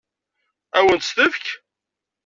Ad 0.77 0.83
wen-tt-tefk? 0.85 1.45